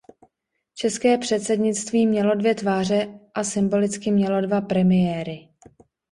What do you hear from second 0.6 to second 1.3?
České